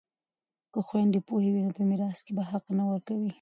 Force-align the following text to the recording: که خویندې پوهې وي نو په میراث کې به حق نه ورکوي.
که 0.73 0.79
خویندې 0.87 1.19
پوهې 1.27 1.49
وي 1.51 1.61
نو 1.67 1.71
په 1.77 1.83
میراث 1.89 2.19
کې 2.25 2.31
به 2.37 2.43
حق 2.51 2.65
نه 2.79 2.83
ورکوي. 2.89 3.29